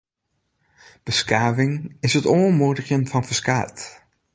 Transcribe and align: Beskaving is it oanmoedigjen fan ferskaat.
Beskaving 1.07 1.73
is 2.07 2.15
it 2.19 2.29
oanmoedigjen 2.33 3.09
fan 3.11 3.25
ferskaat. 3.29 3.77